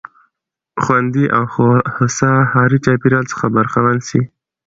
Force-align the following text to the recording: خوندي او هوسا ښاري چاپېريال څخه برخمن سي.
خوندي 0.83 1.25
او 1.37 1.43
هوسا 1.95 2.31
ښاري 2.51 2.79
چاپېريال 2.85 3.25
څخه 3.31 3.45
برخمن 3.55 3.97
سي. 4.09 4.21